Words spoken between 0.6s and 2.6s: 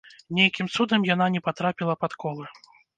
цудам яна не патрапіла пад колы.